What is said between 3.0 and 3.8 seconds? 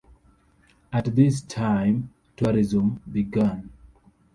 began.